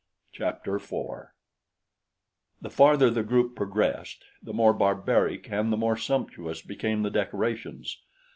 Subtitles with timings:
[0.31, 1.35] Chapter 4
[2.59, 8.01] The farther the group progressed, the more barbaric and the more sumptuous became the decorations.